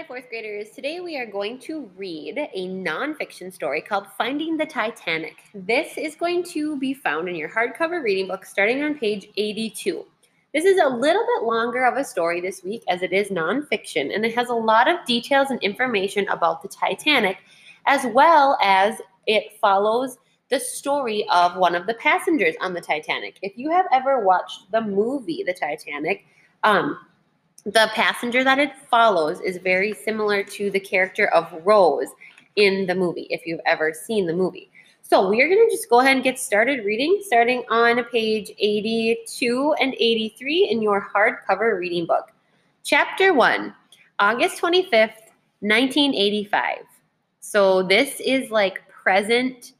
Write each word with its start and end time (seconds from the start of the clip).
Hi, 0.00 0.06
fourth 0.06 0.30
graders. 0.30 0.70
Today 0.70 1.00
we 1.00 1.18
are 1.18 1.26
going 1.26 1.58
to 1.58 1.90
read 1.94 2.38
a 2.38 2.68
nonfiction 2.68 3.52
story 3.52 3.82
called 3.82 4.06
Finding 4.16 4.56
the 4.56 4.64
Titanic. 4.64 5.36
This 5.52 5.98
is 5.98 6.14
going 6.14 6.42
to 6.44 6.78
be 6.78 6.94
found 6.94 7.28
in 7.28 7.34
your 7.34 7.50
hardcover 7.50 8.02
reading 8.02 8.26
book 8.26 8.46
starting 8.46 8.82
on 8.82 8.94
page 8.94 9.28
82. 9.36 10.06
This 10.54 10.64
is 10.64 10.80
a 10.80 10.88
little 10.88 11.26
bit 11.36 11.46
longer 11.46 11.84
of 11.84 11.98
a 11.98 12.04
story 12.04 12.40
this 12.40 12.64
week 12.64 12.82
as 12.88 13.02
it 13.02 13.12
is 13.12 13.28
nonfiction 13.28 14.14
and 14.14 14.24
it 14.24 14.34
has 14.34 14.48
a 14.48 14.54
lot 14.54 14.88
of 14.88 15.04
details 15.04 15.50
and 15.50 15.62
information 15.62 16.26
about 16.28 16.62
the 16.62 16.68
Titanic 16.68 17.36
as 17.84 18.06
well 18.14 18.56
as 18.62 19.02
it 19.26 19.58
follows 19.60 20.16
the 20.48 20.60
story 20.60 21.26
of 21.30 21.56
one 21.56 21.74
of 21.74 21.86
the 21.86 21.94
passengers 21.94 22.54
on 22.62 22.72
the 22.72 22.80
Titanic. 22.80 23.38
If 23.42 23.52
you 23.58 23.70
have 23.70 23.84
ever 23.92 24.24
watched 24.24 24.72
the 24.72 24.80
movie 24.80 25.44
The 25.46 25.52
Titanic, 25.52 26.24
um, 26.64 26.96
the 27.64 27.90
passenger 27.94 28.42
that 28.44 28.58
it 28.58 28.72
follows 28.90 29.40
is 29.40 29.58
very 29.58 29.92
similar 29.92 30.42
to 30.42 30.70
the 30.70 30.80
character 30.80 31.26
of 31.28 31.52
Rose 31.64 32.08
in 32.56 32.86
the 32.86 32.94
movie, 32.94 33.26
if 33.30 33.46
you've 33.46 33.60
ever 33.66 33.92
seen 33.92 34.26
the 34.26 34.32
movie. 34.32 34.70
So 35.02 35.28
we 35.28 35.42
are 35.42 35.48
going 35.48 35.68
to 35.68 35.74
just 35.74 35.90
go 35.90 36.00
ahead 36.00 36.14
and 36.14 36.24
get 36.24 36.38
started 36.38 36.84
reading, 36.84 37.20
starting 37.24 37.64
on 37.68 38.02
page 38.04 38.50
82 38.58 39.74
and 39.80 39.94
83 39.94 40.68
in 40.70 40.80
your 40.80 41.08
hardcover 41.14 41.78
reading 41.78 42.06
book. 42.06 42.32
Chapter 42.84 43.34
1, 43.34 43.74
August 44.20 44.60
25th, 44.62 45.30
1985. 45.60 46.78
So 47.40 47.82
this 47.82 48.20
is 48.20 48.50
like 48.50 48.88
present 48.88 49.72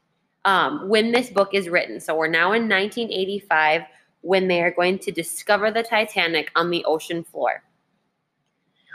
um, 0.45 0.89
when 0.89 1.11
this 1.11 1.29
book 1.29 1.53
is 1.53 1.69
written. 1.69 1.99
So 1.99 2.15
we're 2.15 2.27
now 2.27 2.51
in 2.51 2.67
1985 2.67 3.83
when 4.21 4.47
they 4.47 4.61
are 4.61 4.71
going 4.71 4.99
to 4.99 5.11
discover 5.11 5.71
the 5.71 5.83
Titanic 5.83 6.51
on 6.55 6.69
the 6.69 6.83
ocean 6.85 7.23
floor. 7.23 7.63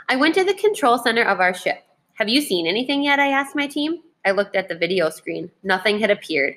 I 0.09 0.15
went 0.15 0.35
to 0.35 0.45
the 0.45 0.53
control 0.53 0.97
center 0.97 1.23
of 1.23 1.41
our 1.41 1.53
ship. 1.53 1.83
Have 2.13 2.29
you 2.29 2.39
seen 2.39 2.65
anything 2.65 3.03
yet? 3.03 3.19
I 3.19 3.27
asked 3.27 3.57
my 3.57 3.67
team. 3.67 4.03
I 4.25 4.31
looked 4.31 4.55
at 4.55 4.69
the 4.69 4.77
video 4.77 5.09
screen. 5.09 5.51
Nothing 5.63 5.99
had 5.99 6.09
appeared. 6.09 6.55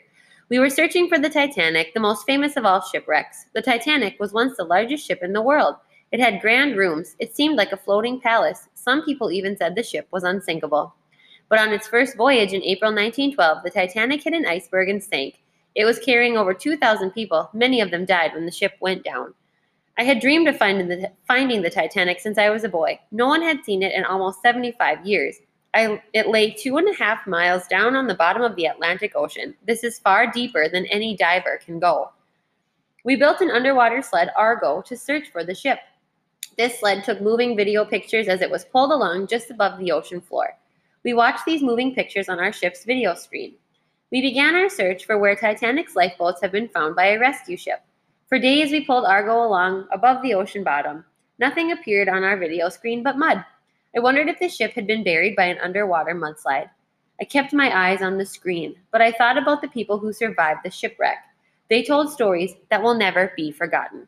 We 0.49 0.61
were 0.61 0.71
searching 0.71 1.09
for 1.09 1.19
the 1.19 1.29
Titanic, 1.29 1.93
the 1.93 1.99
most 1.99 2.25
famous 2.27 2.57
of 2.57 2.65
all 2.65 2.81
shipwrecks. 2.81 3.47
The 3.53 3.61
Titanic 3.61 4.21
was 4.21 4.33
once 4.33 4.57
the 4.57 4.63
largest 4.63 5.05
ship 5.05 5.19
in 5.21 5.33
the 5.33 5.43
world. 5.43 5.75
It 6.13 6.21
had 6.21 6.41
grand 6.41 6.77
rooms. 6.77 7.17
It 7.19 7.35
seemed 7.35 7.57
like 7.57 7.73
a 7.73 7.77
floating 7.77 8.21
palace. 8.21 8.69
Some 8.75 9.05
people 9.05 9.33
even 9.33 9.57
said 9.57 9.75
the 9.75 9.83
ship 9.83 10.07
was 10.13 10.23
unsinkable. 10.23 10.95
But 11.49 11.59
on 11.59 11.73
its 11.73 11.89
first 11.89 12.17
voyage 12.17 12.53
in 12.53 12.63
April 12.63 12.93
1912, 12.93 13.65
the 13.65 13.71
Titanic 13.71 14.23
hit 14.23 14.33
an 14.33 14.47
iceberg 14.47 14.89
and 14.89 15.03
sank. 15.03 15.41
It 15.75 15.85
was 15.85 15.99
carrying 15.99 16.37
over 16.37 16.55
2,000 16.55 17.11
people. 17.11 17.51
Many 17.53 17.81
of 17.81 17.91
them 17.91 18.05
died 18.05 18.33
when 18.33 18.47
the 18.47 18.53
ship 18.53 18.75
went 18.81 19.03
down. 19.03 19.35
I 20.01 20.05
had 20.05 20.19
dreamed 20.19 20.49
of 20.49 20.57
finding 20.57 20.89
the, 20.89 21.13
finding 21.29 21.61
the 21.61 21.69
Titanic 21.69 22.21
since 22.21 22.39
I 22.39 22.49
was 22.49 22.65
a 22.65 22.71
boy. 22.71 22.99
No 23.13 23.27
one 23.27 23.43
had 23.43 23.63
seen 23.67 23.83
it 23.83 23.93
in 23.93 24.03
almost 24.03 24.41
75 24.41 25.05
years. 25.05 25.37
I, 25.75 26.03
it 26.15 26.29
lay 26.29 26.53
two 26.53 26.79
and 26.79 26.89
a 26.89 26.97
half 26.97 27.27
miles 27.27 27.67
down 27.67 27.95
on 27.95 28.07
the 28.07 28.15
bottom 28.15 28.41
of 28.41 28.57
the 28.57 28.65
Atlantic 28.65 29.13
Ocean. 29.15 29.55
This 29.67 29.85
is 29.85 29.99
far 29.99 30.27
deeper 30.27 30.71
than 30.71 30.87
any 30.87 31.19
diver 31.19 31.61
can 31.63 31.79
go. 31.79 32.13
We 33.05 33.17
built 33.17 33.43
an 33.43 33.51
underwater 33.51 34.01
sled, 34.01 34.31
Argo, 34.39 34.81
to 34.87 34.97
search 34.97 35.29
for 35.31 35.45
the 35.45 35.55
ship. 35.55 35.81
This 36.57 36.81
sled 36.81 37.05
took 37.05 37.21
moving 37.21 37.55
video 37.55 37.85
pictures 37.85 38.27
as 38.27 38.41
it 38.41 38.51
was 38.51 38.65
pulled 38.65 38.93
along 38.93 39.27
just 39.27 39.51
above 39.51 39.79
the 39.79 39.93
ocean 39.93 40.23
floor. 40.23 40.57
We 41.05 41.13
watched 41.13 41.45
these 41.45 41.63
moving 41.63 41.95
pictures 41.95 42.31
on 42.31 42.41
our 42.41 42.55
ship's 42.55 42.87
video 42.87 43.13
screen. 43.13 43.53
We 44.11 44.23
began 44.23 44.55
our 44.55 44.71
search 44.71 45.05
for 45.05 45.19
where 45.19 45.37
Titanic's 45.37 45.95
lifeboats 45.95 46.41
have 46.41 46.53
been 46.53 46.69
found 46.69 46.97
by 46.97 47.09
a 47.09 47.19
rescue 47.19 47.59
ship. 47.59 47.83
For 48.31 48.39
days, 48.39 48.71
we 48.71 48.85
pulled 48.85 49.07
Argo 49.07 49.45
along 49.45 49.89
above 49.93 50.23
the 50.23 50.35
ocean 50.35 50.63
bottom. 50.63 51.05
Nothing 51.41 51.73
appeared 51.73 52.09
on 52.09 52.23
our 52.23 52.37
video 52.37 52.69
screen 52.69 53.03
but 53.03 53.19
mud. 53.19 53.45
I 53.97 53.99
wondered 53.99 54.29
if 54.29 54.39
the 54.39 54.49
ship 54.49 54.73
had 54.75 54.87
been 54.87 55.03
buried 55.03 55.35
by 55.35 55.47
an 55.47 55.59
underwater 55.59 56.15
mudslide. 56.15 56.71
I 57.21 57.25
kept 57.25 57.53
my 57.53 57.77
eyes 57.77 58.03
on 58.03 58.19
the 58.19 58.25
screen, 58.25 58.77
but 58.93 59.03
I 59.03 59.11
thought 59.11 59.37
about 59.37 59.63
the 59.63 59.69
people 59.69 59.99
who 59.99 60.13
survived 60.13 60.61
the 60.63 60.71
shipwreck. 60.71 61.19
They 61.69 61.83
told 61.83 62.13
stories 62.13 62.55
that 62.71 62.81
will 62.81 62.95
never 62.95 63.33
be 63.37 63.51
forgotten. 63.51 64.07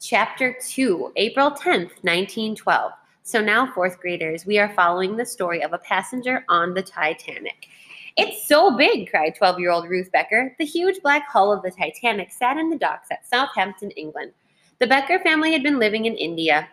Chapter 0.00 0.56
2, 0.60 1.12
April 1.14 1.52
10th, 1.52 2.02
1912. 2.02 2.90
So 3.22 3.40
now, 3.40 3.72
fourth 3.72 4.00
graders, 4.00 4.46
we 4.46 4.58
are 4.58 4.74
following 4.74 5.16
the 5.16 5.26
story 5.26 5.62
of 5.62 5.72
a 5.72 5.78
passenger 5.78 6.44
on 6.48 6.74
the 6.74 6.82
Titanic. 6.82 7.68
It's 8.16 8.48
so 8.48 8.74
big, 8.74 9.10
cried 9.10 9.34
12 9.34 9.60
year 9.60 9.70
old 9.70 9.90
Ruth 9.90 10.10
Becker. 10.10 10.54
The 10.58 10.64
huge 10.64 11.02
black 11.02 11.28
hull 11.28 11.52
of 11.52 11.62
the 11.62 11.70
Titanic 11.70 12.32
sat 12.32 12.56
in 12.56 12.70
the 12.70 12.78
docks 12.78 13.08
at 13.10 13.26
Southampton, 13.26 13.90
England. 13.90 14.32
The 14.78 14.86
Becker 14.86 15.18
family 15.18 15.52
had 15.52 15.62
been 15.62 15.78
living 15.78 16.06
in 16.06 16.14
India. 16.14 16.66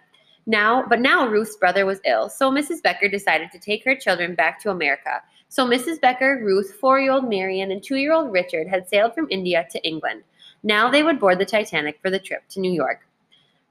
Now, 0.46 0.86
but 0.88 1.02
now 1.02 1.28
Ruth's 1.28 1.58
brother 1.58 1.86
was 1.86 2.02
ill, 2.06 2.30
so 2.30 2.52
Mrs. 2.52 2.82
Becker 2.82 3.08
decided 3.08 3.52
to 3.52 3.60
take 3.60 3.84
her 3.86 3.96
children 3.96 4.36
back 4.36 4.60
to 4.62 4.72
America. 4.72 5.22
So 5.50 5.66
Mrs. 5.66 6.02
Becker, 6.02 6.42
Ruth, 6.44 6.76
four 6.80 7.00
year 7.00 7.12
old 7.12 7.30
Marion, 7.30 7.72
and 7.72 7.84
two 7.84 7.98
year 7.98 8.14
old 8.14 8.32
Richard 8.32 8.68
had 8.68 8.88
sailed 8.88 9.14
from 9.14 9.28
India 9.30 9.68
to 9.72 9.86
England. 9.86 10.24
Now 10.64 10.90
they 10.90 11.04
would 11.04 11.20
board 11.20 11.40
the 11.40 11.46
Titanic 11.46 12.00
for 12.02 12.10
the 12.10 12.20
trip 12.20 12.44
to 12.50 12.62
New 12.62 12.72
York. 12.72 13.08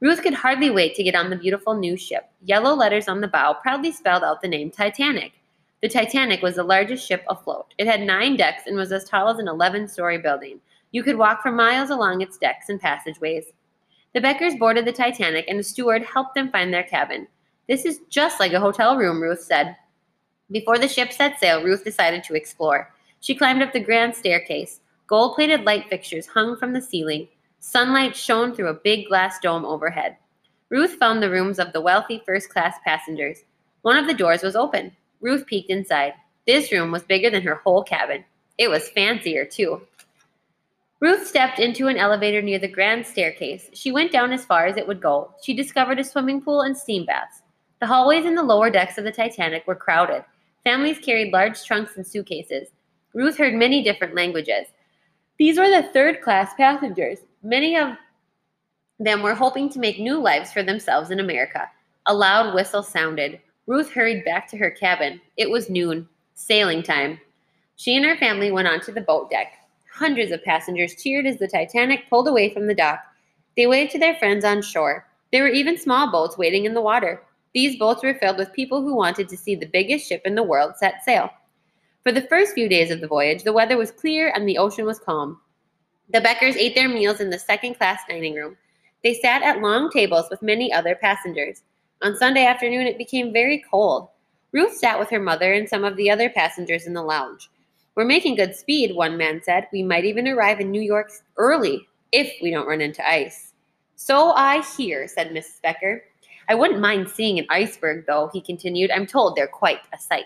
Ruth 0.01 0.23
could 0.23 0.35
hardly 0.35 0.69
wait 0.69 0.95
to 0.97 1.03
get 1.03 1.15
on 1.15 1.31
the 1.31 1.37
beautiful 1.37 1.75
new 1.75 1.97
ship. 1.97 2.29
Yellow 2.45 2.75
letters 2.75 3.09
on 3.09 3.21
the 3.21 3.29
bow 3.29 3.55
proudly 3.55 3.93
spelled 3.93 4.25
out 4.25 4.43
the 4.43 4.49
name 4.49 4.71
Titanic. 4.71 5.33
The 5.83 5.89
Titanic 5.89 6.43
was 6.43 6.55
the 6.55 6.63
largest 6.63 7.07
ship 7.07 7.25
afloat. 7.29 7.75
It 7.77 7.89
had 7.89 8.03
nine 8.03 8.37
decks 8.37 8.63
and 8.67 8.77
was 8.77 8.93
as 8.93 9.05
tall 9.05 9.29
as 9.29 9.39
an 9.39 9.49
11 9.49 9.89
story 9.89 10.17
building. 10.17 10.61
You 10.93 11.03
could 11.03 11.19
walk 11.19 11.43
for 11.43 11.51
miles 11.51 11.91
along 11.91 12.21
its 12.21 12.39
decks 12.39 12.69
and 12.69 12.81
passageways. 12.81 13.47
The 14.15 14.21
Beckers 14.21 14.59
boarded 14.59 14.85
the 14.85 14.93
Titanic, 14.93 15.47
and 15.49 15.59
the 15.59 15.65
steward 15.65 16.05
helped 16.05 16.37
them 16.37 16.51
find 16.51 16.73
their 16.73 16.85
cabin. 16.85 17.27
This 17.67 17.85
is 17.85 18.01
just 18.11 18.39
like 18.39 18.53
a 18.53 18.61
hotel 18.61 18.97
room, 18.97 19.21
Ruth 19.21 19.43
said. 19.43 19.77
Before 20.53 20.79
the 20.79 20.87
ship 20.87 21.13
set 21.13 21.41
sail, 21.41 21.65
Ruth 21.65 21.83
decided 21.83 22.23
to 22.25 22.35
explore. 22.35 22.93
She 23.21 23.35
climbed 23.35 23.63
up 23.63 23.73
the 23.73 23.81
grand 23.81 24.15
staircase. 24.15 24.81
Gold 25.09 25.35
plated 25.35 25.65
light 25.65 25.89
fixtures 25.89 26.27
hung 26.27 26.57
from 26.57 26.75
the 26.75 26.83
ceiling. 26.83 27.27
Sunlight 27.59 28.15
shone 28.15 28.55
through 28.55 28.69
a 28.69 28.75
big 28.75 29.09
glass 29.09 29.41
dome 29.41 29.65
overhead. 29.65 30.17
Ruth 30.69 30.93
found 30.93 31.23
the 31.23 31.31
rooms 31.31 31.59
of 31.59 31.73
the 31.73 31.81
wealthy 31.81 32.23
first 32.25 32.51
class 32.51 32.77
passengers. 32.85 33.45
One 33.81 33.97
of 33.97 34.07
the 34.07 34.15
doors 34.15 34.43
was 34.43 34.55
open. 34.55 34.95
Ruth 35.23 35.47
peeked 35.47 35.71
inside. 35.71 36.13
This 36.47 36.71
room 36.71 36.91
was 36.91 37.05
bigger 37.05 37.31
than 37.31 37.43
her 37.43 37.55
whole 37.55 37.83
cabin. 37.83 38.25
It 38.59 38.69
was 38.69 38.91
fancier, 38.91 39.47
too. 39.47 39.81
Ruth 41.01 41.27
stepped 41.27 41.59
into 41.59 41.89
an 41.89 41.97
elevator 41.97 42.43
near 42.43 42.59
the 42.59 42.69
grand 42.69 43.07
staircase. 43.07 43.71
She 43.73 43.91
went 43.91 44.13
down 44.13 44.33
as 44.33 44.45
far 44.45 44.67
as 44.67 44.77
it 44.77 44.87
would 44.87 45.01
go. 45.01 45.35
She 45.43 45.55
discovered 45.55 45.99
a 45.99 46.05
swimming 46.05 46.41
pool 46.43 46.61
and 46.61 46.77
steam 46.77 47.07
baths. 47.07 47.43
The 47.81 47.87
hallways 47.87 48.25
in 48.25 48.35
the 48.35 48.43
lower 48.43 48.71
decks 48.71 48.99
of 48.99 49.05
the 49.05 49.11
Titanic 49.11 49.67
were 49.67 49.75
crowded. 49.75 50.25
Families 50.63 50.99
carried 50.99 51.33
large 51.33 51.65
trunks 51.65 51.97
and 51.97 52.07
suitcases. 52.07 52.69
Ruth 53.15 53.37
heard 53.37 53.55
many 53.55 53.83
different 53.83 54.15
languages. 54.15 54.69
These 55.39 55.59
were 55.59 55.69
the 55.69 55.89
third 55.93 56.21
class 56.21 56.55
passengers. 56.55 57.19
Many 57.43 57.77
of 57.77 57.97
them 59.01 59.23
were 59.23 59.35
hoping 59.35 59.69
to 59.71 59.81
make 59.81 59.99
new 59.99 60.21
lives 60.21 60.53
for 60.53 60.63
themselves 60.63 61.11
in 61.11 61.19
America. 61.19 61.69
A 62.07 62.15
loud 62.15 62.55
whistle 62.55 62.85
sounded. 62.85 63.41
Ruth 63.67 63.93
hurried 63.93 64.25
back 64.25 64.49
to 64.49 64.57
her 64.57 64.71
cabin. 64.71 65.21
It 65.37 65.51
was 65.51 65.71
noon, 65.71 66.09
sailing 66.35 66.83
time. 66.83 67.21
She 67.77 67.97
and 67.97 68.05
her 68.05 68.17
family 68.17 68.51
went 68.51 68.69
onto 68.69 68.93
the 68.93 69.01
boat 69.01 69.31
deck. 69.31 69.53
Hundreds 69.93 70.33
of 70.33 70.43
passengers 70.43 70.97
cheered 71.01 71.27
as 71.27 71.39
the 71.39 71.47
Titanic 71.47 72.09
pulled 72.11 72.27
away 72.27 72.53
from 72.53 72.67
the 72.67 72.75
dock. 72.75 73.01
They 73.57 73.67
waved 73.67 73.93
to 73.93 73.99
their 73.99 74.17
friends 74.17 74.45
on 74.45 74.63
shore. 74.63 75.07
There 75.31 75.43
were 75.43 75.49
even 75.49 75.79
small 75.79 76.11
boats 76.11 76.37
waiting 76.37 76.65
in 76.65 76.75
the 76.75 76.81
water. 76.81 77.23
These 77.55 77.79
boats 77.79 78.03
were 78.03 78.15
filled 78.15 78.39
with 78.39 78.53
people 78.53 78.83
who 78.83 78.97
wanted 78.97 79.29
to 79.29 79.37
see 79.37 79.55
the 79.55 79.67
biggest 79.67 80.09
ship 80.09 80.23
in 80.25 80.35
the 80.35 80.43
world 80.43 80.77
set 80.77 81.05
sail. 81.05 81.31
For 82.03 82.11
the 82.11 82.23
first 82.23 82.55
few 82.55 82.69
days 82.69 82.91
of 82.91 83.01
the 83.01 83.07
voyage, 83.07 83.45
the 83.45 83.53
weather 83.53 83.77
was 83.77 83.93
clear 83.93 84.33
and 84.35 84.49
the 84.49 84.59
ocean 84.59 84.87
was 84.87 84.99
calm. 84.99 85.41
The 86.13 86.21
Beckers 86.21 86.57
ate 86.57 86.75
their 86.75 86.89
meals 86.89 87.21
in 87.21 87.31
the 87.31 87.39
second 87.39 87.75
class 87.75 88.01
dining 88.09 88.35
room. 88.35 88.57
They 89.05 89.15
sat 89.15 89.43
at 89.43 89.61
long 89.61 89.91
tables 89.91 90.27
with 90.31 90.43
many 90.43 90.73
other 90.73 90.95
passengers. 90.95 91.63
On 92.03 92.17
Sunday 92.17 92.45
afternoon, 92.45 92.89
it 92.89 92.99
became 92.99 93.33
very 93.33 93.65
cold. 93.71 94.09
Ruth 94.51 94.77
sat 94.77 94.99
with 94.99 95.09
her 95.11 95.21
mother 95.21 95.53
and 95.53 95.69
some 95.69 95.85
of 95.85 95.97
the 95.97 96.11
other 96.11 96.29
passengers 96.29 96.87
in 96.87 96.95
the 96.95 97.03
lounge. 97.03 97.49
We're 97.95 98.05
making 98.05 98.35
good 98.35 98.57
speed, 98.57 98.97
one 98.97 99.17
man 99.17 99.41
said. 99.45 99.69
We 99.73 99.85
might 99.85 100.05
even 100.05 100.27
arrive 100.27 100.59
in 100.59 100.73
New 100.73 100.81
York 100.81 101.13
early 101.37 101.87
if 102.11 102.33
we 102.43 102.51
don't 102.51 102.67
run 102.67 102.81
into 102.81 103.09
ice. 103.09 103.53
So 103.95 104.33
I 104.33 104.63
hear, 104.77 105.07
said 105.07 105.31
Mrs. 105.31 105.63
Becker. 105.63 106.03
I 106.49 106.57
wouldn't 106.57 106.81
mind 106.81 107.09
seeing 107.09 107.39
an 107.39 107.47
iceberg, 107.51 108.05
though, 108.07 108.31
he 108.33 108.41
continued. 108.41 108.91
I'm 108.91 109.07
told 109.07 109.37
they're 109.37 109.47
quite 109.47 109.81
a 109.95 109.99
sight. 109.99 110.25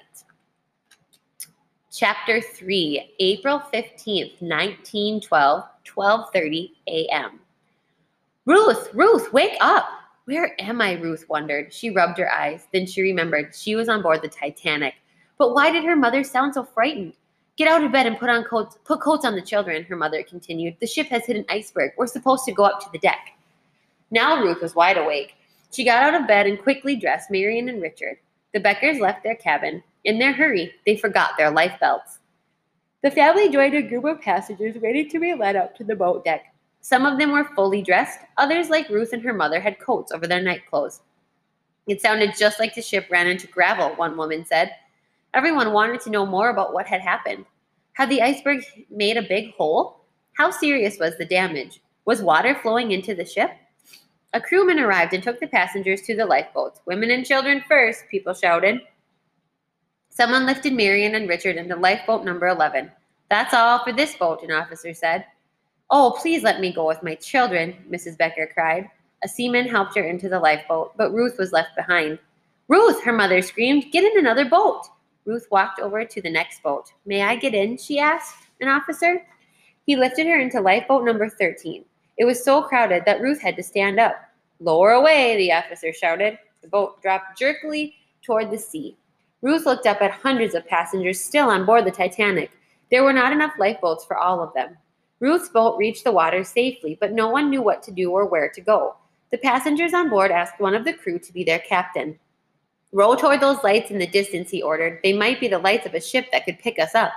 Chapter 1.92 2.40
3, 2.40 3.14
April 3.20 3.58
15th, 3.58 4.40
1912, 4.40 5.64
12:30 5.84 6.70
a.m. 6.88 7.40
Ruth, 8.46 8.88
Ruth, 8.94 9.32
wake 9.32 9.56
up! 9.60 9.88
Where 10.26 10.60
am 10.60 10.80
I? 10.80 10.94
Ruth 10.94 11.24
wondered. 11.28 11.72
She 11.72 11.90
rubbed 11.90 12.18
her 12.18 12.30
eyes. 12.30 12.66
Then 12.72 12.84
she 12.84 13.00
remembered 13.00 13.54
she 13.54 13.76
was 13.76 13.88
on 13.88 14.02
board 14.02 14.22
the 14.22 14.28
Titanic. 14.28 14.94
But 15.38 15.54
why 15.54 15.70
did 15.70 15.84
her 15.84 15.94
mother 15.94 16.24
sound 16.24 16.54
so 16.54 16.64
frightened? 16.64 17.14
Get 17.56 17.68
out 17.68 17.84
of 17.84 17.92
bed 17.92 18.06
and 18.06 18.18
put 18.18 18.28
on 18.28 18.42
coats. 18.42 18.76
Put 18.84 19.00
coats 19.00 19.24
on 19.24 19.36
the 19.36 19.40
children, 19.40 19.84
her 19.84 19.94
mother 19.94 20.24
continued. 20.24 20.76
The 20.80 20.86
ship 20.86 21.06
has 21.08 21.26
hit 21.26 21.36
an 21.36 21.46
iceberg. 21.48 21.92
We're 21.96 22.08
supposed 22.08 22.44
to 22.46 22.52
go 22.52 22.64
up 22.64 22.80
to 22.80 22.90
the 22.92 22.98
deck. 22.98 23.36
Now 24.10 24.42
Ruth 24.42 24.60
was 24.60 24.74
wide 24.74 24.98
awake. 24.98 25.34
She 25.70 25.84
got 25.84 26.02
out 26.02 26.20
of 26.20 26.26
bed 26.26 26.46
and 26.46 26.60
quickly 26.60 26.96
dressed 26.96 27.30
Marion 27.30 27.68
and 27.68 27.80
Richard. 27.80 28.18
The 28.52 28.60
Beckers 28.60 28.98
left 28.98 29.22
their 29.22 29.36
cabin. 29.36 29.82
In 30.04 30.18
their 30.18 30.32
hurry, 30.32 30.72
they 30.86 30.96
forgot 30.96 31.30
their 31.38 31.52
life 31.52 31.78
belts. 31.80 32.18
The 33.02 33.10
family 33.12 33.48
joined 33.48 33.74
a 33.74 33.82
group 33.82 34.04
of 34.04 34.20
passengers 34.20 34.76
waiting 34.76 35.08
to 35.10 35.20
be 35.20 35.34
led 35.34 35.54
up 35.54 35.76
to 35.76 35.84
the 35.84 35.94
boat 35.94 36.24
deck. 36.24 36.52
Some 36.86 37.04
of 37.04 37.18
them 37.18 37.32
were 37.32 37.50
fully 37.56 37.82
dressed, 37.82 38.20
others, 38.36 38.70
like 38.70 38.88
Ruth 38.88 39.12
and 39.12 39.20
her 39.24 39.32
mother, 39.32 39.58
had 39.58 39.80
coats 39.80 40.12
over 40.12 40.28
their 40.28 40.40
night 40.40 40.64
clothes. 40.70 41.00
It 41.88 42.00
sounded 42.00 42.36
just 42.38 42.60
like 42.60 42.76
the 42.76 42.80
ship 42.80 43.08
ran 43.10 43.26
into 43.26 43.48
gravel, 43.48 43.88
one 43.96 44.16
woman 44.16 44.44
said. 44.44 44.70
Everyone 45.34 45.72
wanted 45.72 46.00
to 46.02 46.10
know 46.10 46.24
more 46.24 46.50
about 46.50 46.72
what 46.72 46.86
had 46.86 47.00
happened. 47.00 47.44
Had 47.94 48.08
the 48.08 48.22
iceberg 48.22 48.62
made 48.88 49.16
a 49.16 49.22
big 49.22 49.52
hole? 49.54 50.04
How 50.34 50.52
serious 50.52 50.96
was 51.00 51.18
the 51.18 51.24
damage? 51.24 51.80
Was 52.04 52.22
water 52.22 52.54
flowing 52.54 52.92
into 52.92 53.16
the 53.16 53.24
ship? 53.24 53.50
A 54.32 54.40
crewman 54.40 54.78
arrived 54.78 55.12
and 55.12 55.24
took 55.24 55.40
the 55.40 55.48
passengers 55.48 56.02
to 56.02 56.14
the 56.14 56.24
lifeboats. 56.24 56.82
Women 56.86 57.10
and 57.10 57.26
children 57.26 57.64
first, 57.66 58.04
people 58.12 58.32
shouted. 58.32 58.80
Someone 60.10 60.46
lifted 60.46 60.72
Marion 60.72 61.16
and 61.16 61.28
Richard 61.28 61.56
into 61.56 61.74
lifeboat 61.74 62.24
number 62.24 62.46
11. 62.46 62.92
That's 63.28 63.54
all 63.54 63.82
for 63.82 63.92
this 63.92 64.14
boat, 64.14 64.44
an 64.44 64.52
officer 64.52 64.94
said. 64.94 65.24
Oh, 65.90 66.16
please 66.20 66.42
let 66.42 66.60
me 66.60 66.72
go 66.72 66.86
with 66.86 67.02
my 67.02 67.14
children, 67.14 67.76
Mrs. 67.88 68.18
Becker 68.18 68.50
cried. 68.52 68.90
A 69.22 69.28
seaman 69.28 69.68
helped 69.68 69.94
her 69.96 70.02
into 70.02 70.28
the 70.28 70.38
lifeboat, 70.38 70.96
but 70.96 71.12
Ruth 71.12 71.38
was 71.38 71.52
left 71.52 71.76
behind. 71.76 72.18
Ruth, 72.68 73.02
her 73.04 73.12
mother 73.12 73.40
screamed, 73.40 73.92
get 73.92 74.04
in 74.04 74.18
another 74.18 74.44
boat. 74.44 74.88
Ruth 75.24 75.46
walked 75.50 75.80
over 75.80 76.04
to 76.04 76.22
the 76.22 76.30
next 76.30 76.62
boat. 76.62 76.92
May 77.04 77.22
I 77.22 77.36
get 77.36 77.54
in? 77.54 77.78
she 77.78 77.98
asked 77.98 78.48
an 78.60 78.68
officer. 78.68 79.24
He 79.86 79.96
lifted 79.96 80.26
her 80.26 80.40
into 80.40 80.60
lifeboat 80.60 81.04
number 81.04 81.28
13. 81.28 81.84
It 82.18 82.24
was 82.24 82.42
so 82.42 82.62
crowded 82.62 83.04
that 83.06 83.20
Ruth 83.20 83.40
had 83.40 83.56
to 83.56 83.62
stand 83.62 84.00
up. 84.00 84.16
Lower 84.58 84.92
away, 84.92 85.36
the 85.36 85.52
officer 85.52 85.92
shouted. 85.92 86.38
The 86.62 86.68
boat 86.68 87.00
dropped 87.02 87.38
jerkily 87.38 87.94
toward 88.22 88.50
the 88.50 88.58
sea. 88.58 88.96
Ruth 89.42 89.66
looked 89.66 89.86
up 89.86 90.02
at 90.02 90.10
hundreds 90.10 90.54
of 90.54 90.66
passengers 90.66 91.20
still 91.22 91.50
on 91.50 91.66
board 91.66 91.84
the 91.84 91.90
Titanic. 91.90 92.50
There 92.90 93.04
were 93.04 93.12
not 93.12 93.32
enough 93.32 93.52
lifeboats 93.58 94.04
for 94.04 94.16
all 94.16 94.42
of 94.42 94.54
them. 94.54 94.76
Ruth's 95.20 95.48
boat 95.48 95.78
reached 95.78 96.04
the 96.04 96.12
water 96.12 96.44
safely, 96.44 96.98
but 97.00 97.12
no 97.12 97.28
one 97.28 97.48
knew 97.48 97.62
what 97.62 97.82
to 97.84 97.90
do 97.90 98.10
or 98.10 98.26
where 98.26 98.50
to 98.50 98.60
go. 98.60 98.96
The 99.30 99.38
passengers 99.38 99.94
on 99.94 100.10
board 100.10 100.30
asked 100.30 100.60
one 100.60 100.74
of 100.74 100.84
the 100.84 100.92
crew 100.92 101.18
to 101.18 101.32
be 101.32 101.42
their 101.42 101.58
captain. 101.58 102.18
Row 102.92 103.14
toward 103.14 103.40
those 103.40 103.64
lights 103.64 103.90
in 103.90 103.98
the 103.98 104.06
distance, 104.06 104.50
he 104.50 104.62
ordered. 104.62 105.00
They 105.02 105.12
might 105.12 105.40
be 105.40 105.48
the 105.48 105.58
lights 105.58 105.86
of 105.86 105.94
a 105.94 106.00
ship 106.00 106.26
that 106.32 106.44
could 106.44 106.58
pick 106.58 106.78
us 106.78 106.94
up. 106.94 107.12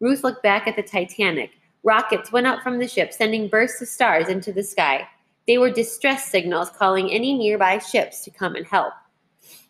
Ruth 0.00 0.24
looked 0.24 0.42
back 0.42 0.66
at 0.66 0.76
the 0.76 0.82
Titanic. 0.82 1.50
Rockets 1.82 2.32
went 2.32 2.46
up 2.46 2.62
from 2.62 2.78
the 2.78 2.88
ship, 2.88 3.12
sending 3.12 3.48
bursts 3.48 3.80
of 3.80 3.88
stars 3.88 4.28
into 4.28 4.52
the 4.52 4.62
sky. 4.62 5.06
They 5.46 5.58
were 5.58 5.70
distress 5.70 6.30
signals 6.30 6.70
calling 6.70 7.10
any 7.10 7.36
nearby 7.36 7.78
ships 7.78 8.22
to 8.24 8.30
come 8.30 8.54
and 8.54 8.66
help. 8.66 8.92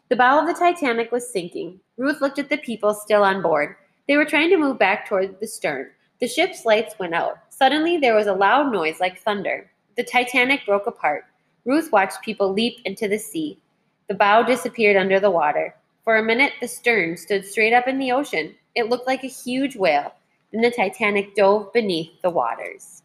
The 0.08 0.16
bow 0.16 0.40
of 0.40 0.46
the 0.46 0.54
Titanic 0.54 1.12
was 1.12 1.30
sinking. 1.30 1.80
Ruth 1.96 2.20
looked 2.20 2.38
at 2.38 2.48
the 2.48 2.56
people 2.56 2.94
still 2.94 3.22
on 3.22 3.42
board. 3.42 3.76
They 4.06 4.16
were 4.16 4.24
trying 4.24 4.50
to 4.50 4.56
move 4.56 4.78
back 4.78 5.06
toward 5.06 5.38
the 5.38 5.46
stern. 5.46 5.90
The 6.20 6.26
ship's 6.26 6.64
lights 6.64 6.98
went 6.98 7.14
out. 7.14 7.38
Suddenly, 7.58 7.96
there 7.96 8.14
was 8.14 8.28
a 8.28 8.34
loud 8.34 8.70
noise 8.70 9.00
like 9.00 9.18
thunder. 9.18 9.68
The 9.96 10.04
Titanic 10.04 10.64
broke 10.64 10.86
apart. 10.86 11.24
Ruth 11.64 11.90
watched 11.90 12.22
people 12.22 12.52
leap 12.52 12.78
into 12.84 13.08
the 13.08 13.18
sea. 13.18 13.58
The 14.06 14.14
bow 14.14 14.44
disappeared 14.44 14.96
under 14.96 15.18
the 15.18 15.32
water. 15.32 15.74
For 16.04 16.18
a 16.18 16.22
minute, 16.22 16.52
the 16.60 16.68
stern 16.68 17.16
stood 17.16 17.44
straight 17.44 17.72
up 17.72 17.88
in 17.88 17.98
the 17.98 18.12
ocean. 18.12 18.54
It 18.76 18.88
looked 18.88 19.08
like 19.08 19.24
a 19.24 19.26
huge 19.26 19.74
whale. 19.74 20.14
Then 20.52 20.60
the 20.62 20.70
Titanic 20.70 21.34
dove 21.34 21.72
beneath 21.72 22.22
the 22.22 22.30
waters. 22.30 23.02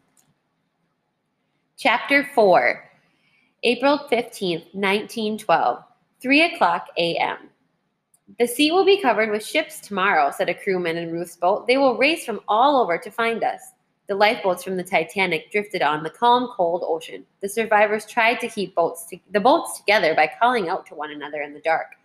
Chapter 1.76 2.22
4 2.32 2.90
April 3.64 3.98
15th, 4.08 4.72
1912, 4.72 5.82
3 6.20 6.42
o'clock 6.42 6.86
a.m. 6.96 7.38
The 8.38 8.46
sea 8.46 8.70
will 8.70 8.84
be 8.84 9.02
covered 9.02 9.32
with 9.32 9.44
ships 9.44 9.80
tomorrow, 9.80 10.30
said 10.30 10.48
a 10.48 10.54
crewman 10.54 10.96
in 10.96 11.10
Ruth's 11.10 11.34
boat. 11.34 11.66
They 11.66 11.76
will 11.76 11.98
race 11.98 12.24
from 12.24 12.40
all 12.46 12.80
over 12.80 12.98
to 12.98 13.10
find 13.10 13.42
us. 13.42 13.73
The 14.06 14.14
lifeboats 14.14 14.62
from 14.62 14.76
the 14.76 14.84
Titanic 14.84 15.50
drifted 15.50 15.80
on 15.80 16.02
the 16.02 16.10
calm, 16.10 16.48
cold 16.54 16.84
ocean. 16.86 17.24
The 17.40 17.48
survivors 17.48 18.04
tried 18.04 18.38
to 18.40 18.48
keep 18.48 18.74
boats 18.74 19.06
to- 19.06 19.18
the 19.30 19.40
boats 19.40 19.78
together 19.78 20.14
by 20.14 20.30
calling 20.40 20.68
out 20.68 20.84
to 20.86 20.94
one 20.94 21.10
another 21.10 21.40
in 21.40 21.54
the 21.54 21.60
dark. 21.60 21.96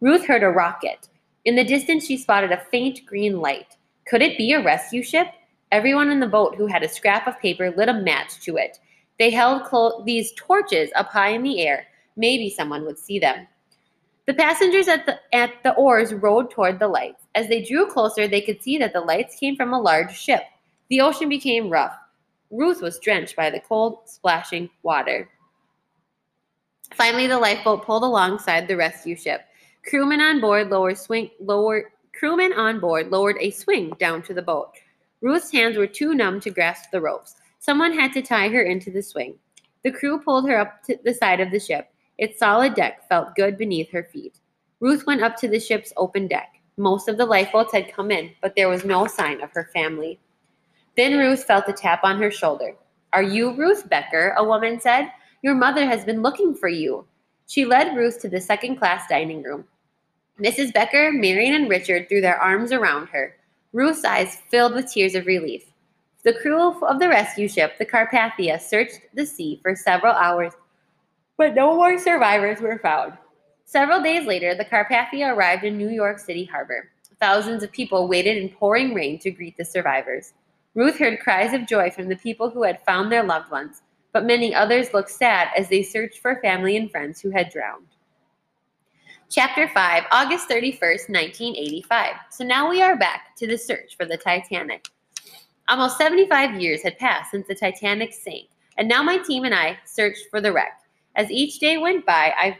Ruth 0.00 0.26
heard 0.26 0.42
a 0.42 0.48
rocket. 0.48 1.08
In 1.44 1.54
the 1.54 1.64
distance, 1.64 2.04
she 2.06 2.16
spotted 2.16 2.50
a 2.50 2.64
faint 2.70 3.06
green 3.06 3.40
light. 3.40 3.76
Could 4.06 4.22
it 4.22 4.36
be 4.36 4.52
a 4.52 4.62
rescue 4.62 5.02
ship? 5.02 5.28
Everyone 5.70 6.10
in 6.10 6.20
the 6.20 6.26
boat 6.26 6.56
who 6.56 6.66
had 6.66 6.82
a 6.82 6.88
scrap 6.88 7.26
of 7.28 7.38
paper 7.38 7.70
lit 7.70 7.88
a 7.88 7.94
match 7.94 8.40
to 8.40 8.56
it. 8.56 8.78
They 9.18 9.30
held 9.30 9.64
clo- 9.64 10.02
these 10.04 10.32
torches 10.32 10.90
up 10.96 11.08
high 11.08 11.30
in 11.30 11.42
the 11.42 11.60
air. 11.60 11.86
Maybe 12.16 12.50
someone 12.50 12.84
would 12.84 12.98
see 12.98 13.18
them. 13.18 13.46
The 14.26 14.34
passengers 14.34 14.88
at 14.88 15.06
the, 15.06 15.20
at 15.32 15.52
the 15.62 15.74
oars 15.74 16.12
rowed 16.12 16.50
toward 16.50 16.80
the 16.80 16.88
lights. 16.88 17.22
As 17.36 17.48
they 17.48 17.62
drew 17.62 17.86
closer, 17.86 18.26
they 18.26 18.40
could 18.40 18.60
see 18.60 18.76
that 18.78 18.92
the 18.92 19.00
lights 19.00 19.36
came 19.38 19.54
from 19.54 19.72
a 19.72 19.80
large 19.80 20.16
ship. 20.16 20.42
The 20.88 21.00
ocean 21.00 21.28
became 21.28 21.70
rough. 21.70 21.96
Ruth 22.50 22.80
was 22.80 22.98
drenched 22.98 23.36
by 23.36 23.50
the 23.50 23.60
cold, 23.60 24.00
splashing 24.06 24.70
water. 24.82 25.28
Finally, 26.94 27.26
the 27.26 27.38
lifeboat 27.38 27.84
pulled 27.84 28.04
alongside 28.04 28.68
the 28.68 28.76
rescue 28.76 29.16
ship. 29.16 29.42
Crewmen 29.88 30.20
on 30.20 30.40
board 30.40 30.70
lowered 30.70 30.98
swing 30.98 31.30
lower 31.40 31.92
crewmen 32.18 32.52
on 32.52 32.80
board 32.80 33.10
lowered 33.10 33.36
a 33.40 33.50
swing 33.50 33.90
down 33.98 34.22
to 34.22 34.34
the 34.34 34.42
boat. 34.42 34.72
Ruth's 35.20 35.50
hands 35.50 35.76
were 35.76 35.86
too 35.86 36.14
numb 36.14 36.40
to 36.40 36.50
grasp 36.50 36.90
the 36.90 37.00
ropes. 37.00 37.36
Someone 37.58 37.92
had 37.92 38.12
to 38.12 38.22
tie 38.22 38.48
her 38.48 38.62
into 38.62 38.90
the 38.90 39.02
swing. 39.02 39.36
The 39.82 39.90
crew 39.90 40.20
pulled 40.20 40.48
her 40.48 40.58
up 40.58 40.82
to 40.84 40.96
the 41.04 41.14
side 41.14 41.40
of 41.40 41.50
the 41.50 41.60
ship. 41.60 41.88
Its 42.18 42.38
solid 42.38 42.74
deck 42.74 43.08
felt 43.08 43.34
good 43.34 43.58
beneath 43.58 43.90
her 43.90 44.04
feet. 44.04 44.38
Ruth 44.80 45.06
went 45.06 45.22
up 45.22 45.36
to 45.36 45.48
the 45.48 45.60
ship's 45.60 45.92
open 45.96 46.26
deck. 46.26 46.60
Most 46.76 47.08
of 47.08 47.16
the 47.16 47.26
lifeboats 47.26 47.72
had 47.72 47.92
come 47.92 48.10
in, 48.10 48.30
but 48.40 48.54
there 48.54 48.68
was 48.68 48.84
no 48.84 49.06
sign 49.06 49.40
of 49.40 49.50
her 49.52 49.70
family. 49.72 50.18
Then 50.96 51.18
Ruth 51.18 51.44
felt 51.44 51.68
a 51.68 51.72
tap 51.72 52.00
on 52.04 52.20
her 52.20 52.30
shoulder. 52.30 52.74
Are 53.12 53.22
you 53.22 53.54
Ruth 53.54 53.88
Becker? 53.88 54.34
A 54.36 54.44
woman 54.44 54.80
said. 54.80 55.12
Your 55.42 55.54
mother 55.54 55.86
has 55.86 56.04
been 56.04 56.22
looking 56.22 56.54
for 56.54 56.68
you. 56.68 57.06
She 57.46 57.64
led 57.64 57.96
Ruth 57.96 58.20
to 58.20 58.28
the 58.28 58.40
second 58.40 58.76
class 58.76 59.04
dining 59.08 59.42
room. 59.42 59.64
Mrs. 60.40 60.72
Becker, 60.72 61.12
Marion, 61.12 61.54
and 61.54 61.70
Richard 61.70 62.08
threw 62.08 62.20
their 62.20 62.40
arms 62.40 62.72
around 62.72 63.08
her. 63.08 63.36
Ruth's 63.72 64.04
eyes 64.04 64.38
filled 64.50 64.74
with 64.74 64.90
tears 64.90 65.14
of 65.14 65.26
relief. 65.26 65.64
The 66.24 66.34
crew 66.34 66.82
of 66.82 66.98
the 66.98 67.08
rescue 67.08 67.46
ship, 67.46 67.78
the 67.78 67.86
Carpathia, 67.86 68.60
searched 68.60 69.00
the 69.14 69.24
sea 69.24 69.60
for 69.62 69.76
several 69.76 70.12
hours, 70.14 70.52
but 71.36 71.54
no 71.54 71.76
more 71.76 71.98
survivors 71.98 72.60
were 72.60 72.78
found. 72.78 73.12
Several 73.64 74.02
days 74.02 74.26
later, 74.26 74.54
the 74.54 74.64
Carpathia 74.64 75.34
arrived 75.34 75.64
in 75.64 75.78
New 75.78 75.90
York 75.90 76.18
City 76.18 76.44
harbor. 76.44 76.90
Thousands 77.20 77.62
of 77.62 77.70
people 77.70 78.08
waited 78.08 78.36
in 78.36 78.48
pouring 78.48 78.92
rain 78.92 79.18
to 79.20 79.30
greet 79.30 79.56
the 79.56 79.64
survivors. 79.64 80.32
Ruth 80.76 80.98
heard 80.98 81.20
cries 81.20 81.54
of 81.54 81.66
joy 81.66 81.90
from 81.90 82.10
the 82.10 82.16
people 82.16 82.50
who 82.50 82.62
had 82.62 82.84
found 82.84 83.10
their 83.10 83.22
loved 83.22 83.50
ones, 83.50 83.80
but 84.12 84.26
many 84.26 84.54
others 84.54 84.92
looked 84.92 85.10
sad 85.10 85.48
as 85.56 85.70
they 85.70 85.82
searched 85.82 86.18
for 86.18 86.38
family 86.42 86.76
and 86.76 86.90
friends 86.90 87.18
who 87.18 87.30
had 87.30 87.48
drowned. 87.48 87.86
Chapter 89.30 89.68
5, 89.68 90.02
August 90.12 90.50
31st, 90.50 91.08
1985. 91.08 92.16
So 92.30 92.44
now 92.44 92.68
we 92.68 92.82
are 92.82 92.94
back 92.94 93.34
to 93.36 93.46
the 93.46 93.56
search 93.56 93.96
for 93.96 94.04
the 94.04 94.18
Titanic. 94.18 94.86
Almost 95.66 95.96
75 95.96 96.60
years 96.60 96.82
had 96.82 96.98
passed 96.98 97.30
since 97.30 97.48
the 97.48 97.54
Titanic 97.54 98.12
sank, 98.12 98.50
and 98.76 98.86
now 98.86 99.02
my 99.02 99.16
team 99.16 99.44
and 99.44 99.54
I 99.54 99.78
searched 99.86 100.28
for 100.30 100.42
the 100.42 100.52
wreck. 100.52 100.82
As 101.14 101.30
each 101.30 101.58
day 101.58 101.78
went 101.78 102.04
by, 102.04 102.34
I 102.36 102.58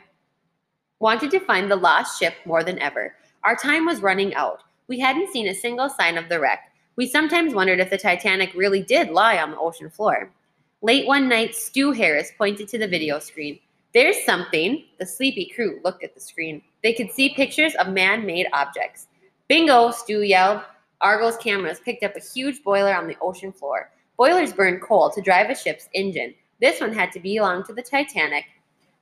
wanted 1.00 1.30
to 1.32 1.40
find 1.40 1.70
the 1.70 1.76
lost 1.76 2.18
ship 2.18 2.32
more 2.46 2.64
than 2.64 2.78
ever. 2.78 3.14
Our 3.44 3.56
time 3.56 3.84
was 3.84 4.00
running 4.00 4.34
out. 4.34 4.62
We 4.88 4.98
hadn't 4.98 5.32
seen 5.32 5.48
a 5.48 5.54
single 5.54 5.90
sign 5.90 6.16
of 6.16 6.30
the 6.30 6.40
wreck. 6.40 6.72
We 6.96 7.06
sometimes 7.06 7.52
wondered 7.52 7.78
if 7.78 7.90
the 7.90 7.98
Titanic 7.98 8.54
really 8.54 8.82
did 8.82 9.10
lie 9.10 9.36
on 9.38 9.50
the 9.50 9.58
ocean 9.58 9.90
floor. 9.90 10.32
Late 10.80 11.06
one 11.06 11.28
night, 11.28 11.54
Stu 11.54 11.92
Harris 11.92 12.32
pointed 12.38 12.68
to 12.68 12.78
the 12.78 12.88
video 12.88 13.18
screen. 13.18 13.58
There's 13.92 14.24
something. 14.24 14.84
The 14.98 15.04
sleepy 15.04 15.52
crew 15.54 15.80
looked 15.84 16.02
at 16.02 16.14
the 16.14 16.20
screen. 16.20 16.62
They 16.82 16.94
could 16.94 17.10
see 17.10 17.34
pictures 17.34 17.74
of 17.74 17.88
man 17.88 18.24
made 18.24 18.46
objects. 18.54 19.08
Bingo, 19.46 19.90
Stu 19.90 20.22
yelled. 20.22 20.62
Argo's 21.02 21.36
cameras 21.36 21.80
picked 21.84 22.02
up 22.02 22.16
a 22.16 22.20
huge 22.20 22.62
boiler 22.64 22.94
on 22.94 23.06
the 23.06 23.16
ocean 23.20 23.52
floor. 23.52 23.90
Boilers 24.16 24.54
burn 24.54 24.80
coal 24.80 25.10
to 25.10 25.20
drive 25.20 25.50
a 25.50 25.54
ship's 25.54 25.90
engine. 25.92 26.34
This 26.62 26.80
one 26.80 26.94
had 26.94 27.12
to 27.12 27.20
belong 27.20 27.64
to 27.64 27.74
the 27.74 27.82
Titanic. 27.82 28.44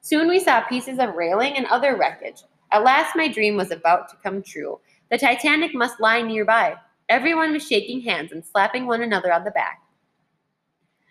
Soon 0.00 0.28
we 0.28 0.40
saw 0.40 0.62
pieces 0.62 0.98
of 0.98 1.14
railing 1.14 1.56
and 1.56 1.66
other 1.66 1.96
wreckage. 1.96 2.42
At 2.72 2.82
last, 2.82 3.14
my 3.14 3.28
dream 3.28 3.56
was 3.56 3.70
about 3.70 4.08
to 4.10 4.16
come 4.16 4.42
true. 4.42 4.80
The 5.10 5.18
Titanic 5.18 5.74
must 5.74 6.00
lie 6.00 6.22
nearby. 6.22 6.76
Everyone 7.08 7.52
was 7.52 7.66
shaking 7.66 8.00
hands 8.00 8.32
and 8.32 8.44
slapping 8.44 8.86
one 8.86 9.02
another 9.02 9.32
on 9.32 9.44
the 9.44 9.50
back. 9.50 9.82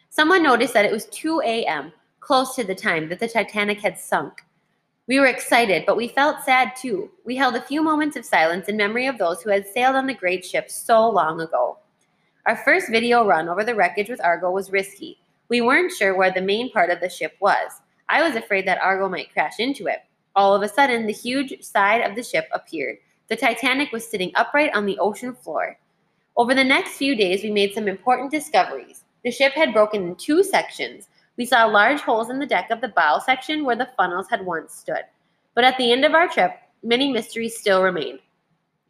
Someone 0.10 0.44
noticed 0.44 0.74
that 0.74 0.86
it 0.86 0.92
was 0.92 1.06
2 1.08 1.42
a.m 1.46 1.94
close 2.24 2.56
to 2.56 2.64
the 2.64 2.74
time 2.74 3.10
that 3.10 3.20
the 3.20 3.28
Titanic 3.28 3.82
had 3.82 4.00
sunk. 4.00 4.46
We 5.08 5.20
were 5.20 5.26
excited, 5.26 5.84
but 5.86 5.98
we 5.98 6.08
felt 6.08 6.46
sad 6.46 6.72
too. 6.76 7.12
We 7.26 7.36
held 7.36 7.56
a 7.56 7.62
few 7.62 7.84
moments 7.84 8.16
of 8.16 8.24
silence 8.24 8.70
in 8.70 8.78
memory 8.78 9.08
of 9.08 9.18
those 9.18 9.42
who 9.42 9.50
had 9.50 9.68
sailed 9.68 9.98
on 9.98 10.08
the 10.08 10.14
great 10.14 10.46
ship 10.46 10.72
so 10.72 11.10
long 11.10 11.42
ago. 11.42 11.80
Our 12.46 12.56
first 12.56 12.90
video 12.90 13.26
run 13.26 13.50
over 13.50 13.66
the 13.66 13.76
wreckage 13.76 14.10
with 14.10 14.24
Argo 14.24 14.52
was 14.52 14.72
risky. 14.72 15.20
We 15.50 15.60
weren't 15.60 15.92
sure 15.92 16.16
where 16.16 16.32
the 16.32 16.42
main 16.42 16.72
part 16.72 16.90
of 16.90 17.02
the 17.02 17.10
ship 17.10 17.36
was. 17.42 17.82
I 18.08 18.26
was 18.26 18.38
afraid 18.38 18.66
that 18.68 18.82
Argo 18.82 19.10
might 19.10 19.34
crash 19.34 19.60
into 19.60 19.88
it. 19.88 20.00
All 20.34 20.56
of 20.56 20.62
a 20.62 20.70
sudden, 20.70 21.06
the 21.06 21.14
huge 21.14 21.62
side 21.62 22.10
of 22.10 22.16
the 22.16 22.24
ship 22.24 22.48
appeared. 22.54 22.98
The 23.28 23.36
Titanic 23.36 23.92
was 23.92 24.10
sitting 24.10 24.32
upright 24.36 24.74
on 24.74 24.86
the 24.86 24.98
ocean 25.00 25.36
floor. 25.36 25.78
Over 26.36 26.56
the 26.56 26.64
next 26.64 26.98
few 26.98 27.16
days, 27.16 27.44
we 27.44 27.52
made 27.52 27.74
some 27.74 27.88
important 27.88 28.32
discoveries. 28.32 29.04
The 29.24 29.32
ship 29.32 29.54
had 29.54 29.74
broken 29.74 30.04
in 30.04 30.16
two 30.16 30.44
sections. 30.44 31.08
We 31.38 31.46
saw 31.46 31.66
large 31.66 32.02
holes 32.02 32.30
in 32.30 32.40
the 32.40 32.46
deck 32.46 32.72
of 32.72 32.82
the 32.82 32.88
bow 32.88 33.20
section 33.20 33.64
where 33.64 33.76
the 33.76 33.90
funnels 33.96 34.28
had 34.30 34.46
once 34.46 34.74
stood. 34.74 35.04
But 35.54 35.64
at 35.64 35.78
the 35.78 35.92
end 35.92 36.06
of 36.06 36.16
our 36.16 36.28
trip, 36.28 36.52
many 36.82 37.12
mysteries 37.12 37.58
still 37.58 37.84
remained. 37.84 38.20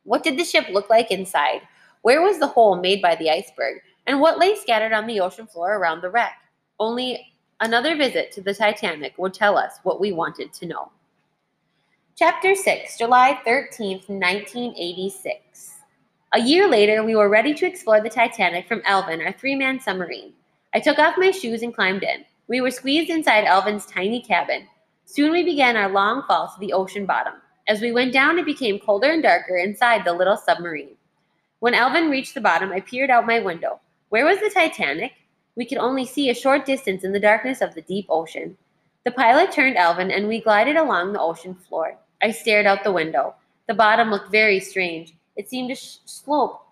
What 0.04 0.24
did 0.24 0.38
the 0.38 0.46
ship 0.46 0.68
look 0.70 0.90
like 0.90 1.12
inside? 1.12 1.62
Where 2.02 2.22
was 2.22 2.40
the 2.40 2.48
hole 2.48 2.76
made 2.76 3.02
by 3.02 3.16
the 3.16 3.30
iceberg? 3.30 3.82
And 4.08 4.20
what 4.20 4.40
lay 4.40 4.56
scattered 4.56 4.94
on 4.94 5.08
the 5.08 5.20
ocean 5.20 5.48
floor 5.48 5.78
around 5.78 6.02
the 6.02 6.10
wreck? 6.10 6.34
Only 6.80 7.34
another 7.60 7.96
visit 7.96 8.32
to 8.34 8.42
the 8.42 8.54
Titanic 8.54 9.18
would 9.18 9.34
tell 9.34 9.58
us 9.58 9.80
what 9.84 10.00
we 10.00 10.12
wanted 10.12 10.54
to 10.54 10.66
know. 10.66 10.92
Chapter 12.16 12.56
6, 12.56 12.98
July 12.98 13.40
13th, 13.46 14.08
1986. 14.10 15.83
A 16.36 16.42
year 16.42 16.68
later, 16.68 17.04
we 17.04 17.16
were 17.16 17.30
ready 17.30 17.54
to 17.54 17.68
explore 17.68 18.02
the 18.02 18.10
Titanic 18.10 18.68
from 18.68 18.82
Alvin, 18.86 19.22
our 19.22 19.34
three 19.34 19.54
man 19.54 19.80
submarine. 19.80 20.34
I 20.74 20.80
took 20.80 20.98
off 20.98 21.14
my 21.16 21.30
shoes 21.30 21.62
and 21.62 21.72
climbed 21.72 22.02
in. 22.02 22.26
We 22.48 22.60
were 22.60 22.72
squeezed 22.72 23.12
inside 23.12 23.46
Alvin's 23.46 23.86
tiny 23.86 24.20
cabin. 24.20 24.68
Soon 25.06 25.32
we 25.32 25.44
began 25.44 25.78
our 25.78 25.90
long 25.90 26.24
fall 26.24 26.48
to 26.48 26.60
the 26.60 26.74
ocean 26.74 27.06
bottom. 27.06 27.36
As 27.68 27.82
we 27.82 27.92
went 27.92 28.14
down, 28.14 28.40
it 28.40 28.48
became 28.48 28.80
colder 28.80 29.12
and 29.12 29.22
darker 29.22 29.58
inside 29.58 30.06
the 30.06 30.14
little 30.14 30.36
submarine. 30.36 30.96
When 31.60 31.76
Alvin 31.76 32.10
reached 32.10 32.34
the 32.34 32.42
bottom, 32.42 32.72
I 32.72 32.80
peered 32.80 33.12
out 33.12 33.28
my 33.28 33.40
window. 33.40 33.80
Where 34.10 34.26
was 34.26 34.40
the 34.40 34.50
Titanic? 34.50 35.12
We 35.56 35.66
could 35.66 35.78
only 35.78 36.04
see 36.04 36.32
a 36.32 36.34
short 36.34 36.66
distance 36.66 37.04
in 37.04 37.12
the 37.12 37.20
darkness 37.20 37.62
of 37.62 37.76
the 37.76 37.84
deep 37.84 38.08
ocean. 38.10 38.58
The 39.06 39.12
pilot 39.12 39.52
turned 39.52 39.78
Alvin, 39.78 40.10
and 40.10 40.28
we 40.28 40.42
glided 40.42 40.78
along 40.78 41.14
the 41.14 41.22
ocean 41.22 41.54
floor. 41.54 41.96
I 42.24 42.32
stared 42.32 42.66
out 42.66 42.84
the 42.84 42.92
window. 42.92 43.36
The 43.68 43.76
bottom 43.76 44.10
looked 44.10 44.32
very 44.32 44.60
strange. 44.60 45.14
It 45.36 45.50
seemed 45.50 45.70
to 45.70 45.76
sh- 45.76 45.98
slope 46.06 46.64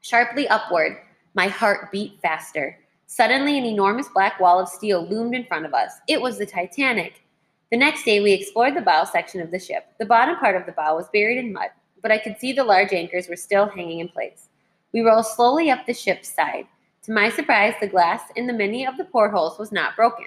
sharply 0.00 0.46
upward. 0.48 0.98
My 1.34 1.48
heart 1.48 1.90
beat 1.90 2.20
faster. 2.22 2.78
Suddenly, 3.06 3.58
an 3.58 3.64
enormous 3.64 4.08
black 4.08 4.38
wall 4.38 4.60
of 4.60 4.68
steel 4.68 5.06
loomed 5.06 5.34
in 5.34 5.44
front 5.44 5.66
of 5.66 5.74
us. 5.74 5.92
It 6.08 6.20
was 6.20 6.38
the 6.38 6.46
Titanic. 6.46 7.22
The 7.70 7.76
next 7.76 8.04
day, 8.04 8.20
we 8.20 8.32
explored 8.32 8.76
the 8.76 8.80
bow 8.80 9.04
section 9.04 9.40
of 9.40 9.50
the 9.50 9.58
ship. 9.58 9.86
The 9.98 10.06
bottom 10.06 10.36
part 10.36 10.56
of 10.56 10.64
the 10.64 10.72
bow 10.72 10.96
was 10.96 11.08
buried 11.12 11.38
in 11.38 11.52
mud, 11.52 11.70
but 12.02 12.12
I 12.12 12.18
could 12.18 12.38
see 12.38 12.52
the 12.52 12.62
large 12.62 12.92
anchors 12.92 13.28
were 13.28 13.36
still 13.36 13.66
hanging 13.66 13.98
in 13.98 14.08
place. 14.08 14.48
We 14.92 15.00
rolled 15.00 15.26
slowly 15.26 15.70
up 15.70 15.86
the 15.86 15.94
ship's 15.94 16.32
side. 16.32 16.66
To 17.02 17.12
my 17.12 17.30
surprise, 17.30 17.74
the 17.80 17.88
glass 17.88 18.22
in 18.36 18.46
the 18.46 18.52
many 18.52 18.86
of 18.86 18.96
the 18.96 19.04
portholes 19.04 19.58
was 19.58 19.72
not 19.72 19.96
broken. 19.96 20.26